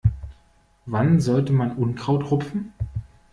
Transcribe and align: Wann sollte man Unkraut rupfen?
Wann 0.87 1.19
sollte 1.19 1.53
man 1.53 1.77
Unkraut 1.77 2.31
rupfen? 2.31 2.73